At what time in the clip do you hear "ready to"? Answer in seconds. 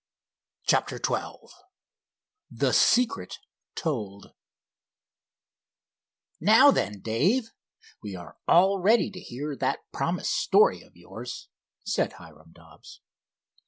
8.79-9.19